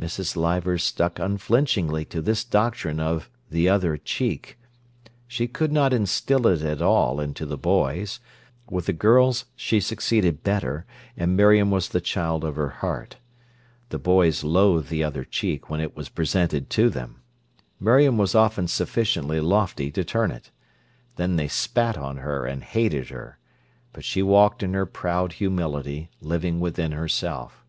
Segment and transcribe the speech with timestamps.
[0.00, 0.36] Mrs.
[0.36, 4.58] Leivers stuck unflinchingly to this doctrine of "the other cheek".
[5.28, 8.18] She could not instil it at all into the boys.
[8.70, 13.18] With the girls she succeeded better, and Miriam was the child of her heart.
[13.90, 17.20] The boys loathed the other cheek when it was presented to them.
[17.78, 20.50] Miriam was often sufficiently lofty to turn it.
[21.16, 23.38] Then they spat on her and hated her.
[23.92, 27.66] But she walked in her proud humility, living within herself.